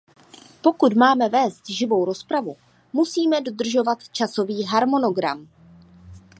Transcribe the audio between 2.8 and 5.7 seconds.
musíme dodržovat časový harmonogram.